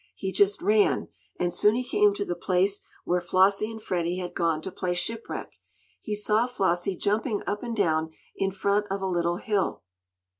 [0.15, 4.33] He just ran, and soon he came to the place where Flossie and Freddie had
[4.33, 5.57] gone to play shipwreck.
[6.01, 9.83] He saw Flossie jumping up and down in front of a little hill.